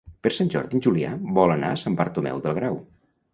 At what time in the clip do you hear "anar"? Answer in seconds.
1.57-1.69